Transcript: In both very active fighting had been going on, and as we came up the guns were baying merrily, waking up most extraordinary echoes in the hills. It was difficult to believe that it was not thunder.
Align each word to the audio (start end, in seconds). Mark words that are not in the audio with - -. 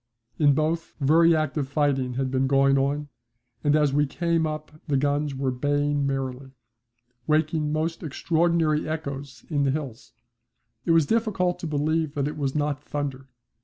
In 0.39 0.55
both 0.55 0.95
very 0.99 1.35
active 1.35 1.67
fighting 1.69 2.15
had 2.15 2.31
been 2.31 2.47
going 2.47 2.75
on, 2.75 3.09
and 3.63 3.75
as 3.75 3.93
we 3.93 4.07
came 4.07 4.47
up 4.47 4.71
the 4.87 4.97
guns 4.97 5.35
were 5.35 5.51
baying 5.51 6.07
merrily, 6.07 6.53
waking 7.27 7.65
up 7.67 7.71
most 7.73 8.01
extraordinary 8.01 8.89
echoes 8.89 9.45
in 9.51 9.63
the 9.63 9.69
hills. 9.69 10.13
It 10.85 10.91
was 10.91 11.05
difficult 11.05 11.59
to 11.59 11.67
believe 11.67 12.15
that 12.15 12.27
it 12.27 12.35
was 12.35 12.55
not 12.55 12.83
thunder. 12.83 13.27